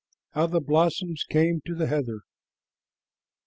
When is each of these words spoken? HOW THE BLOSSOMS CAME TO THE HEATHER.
HOW 0.31 0.47
THE 0.47 0.59
BLOSSOMS 0.61 1.23
CAME 1.29 1.61
TO 1.63 1.75
THE 1.75 1.85
HEATHER. 1.85 2.21